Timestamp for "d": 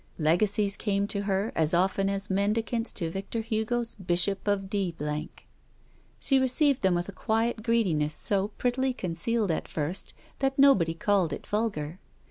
4.67-4.95